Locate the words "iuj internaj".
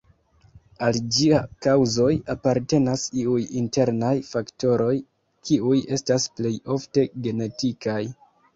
3.25-4.15